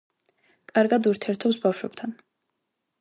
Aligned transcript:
კარგად 0.71 1.09
ურთიერთობს 1.11 1.59
ბავშვებთან. 1.67 2.17